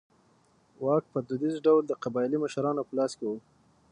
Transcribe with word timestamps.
واک 0.83 1.03
په 1.13 1.19
دودیز 1.27 1.55
ډول 1.65 1.83
د 1.87 1.91
قبایلي 2.03 2.37
مشرانو 2.43 2.87
په 2.87 2.93
لاس 2.97 3.11
کې 3.17 3.25
و. 3.27 3.31